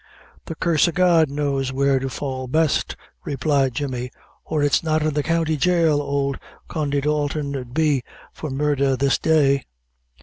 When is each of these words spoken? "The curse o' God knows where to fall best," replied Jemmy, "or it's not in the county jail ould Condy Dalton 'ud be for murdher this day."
"The 0.45 0.55
curse 0.55 0.87
o' 0.87 0.91
God 0.91 1.29
knows 1.29 1.71
where 1.71 1.99
to 1.99 2.09
fall 2.09 2.47
best," 2.47 2.95
replied 3.23 3.75
Jemmy, 3.75 4.09
"or 4.43 4.63
it's 4.63 4.81
not 4.81 5.03
in 5.03 5.13
the 5.13 5.21
county 5.21 5.55
jail 5.57 6.01
ould 6.01 6.39
Condy 6.67 7.01
Dalton 7.01 7.55
'ud 7.55 7.75
be 7.75 8.01
for 8.33 8.49
murdher 8.49 8.95
this 8.97 9.19
day." 9.19 9.63